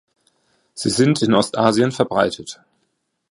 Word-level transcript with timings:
Sie 0.73 0.89
sind 0.89 1.21
in 1.21 1.35
Ostasien 1.35 1.91
verbreitet. 1.91 2.59